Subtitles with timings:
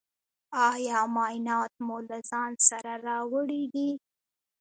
[0.69, 3.89] ایا معاینات مو له ځان سره راوړي دي؟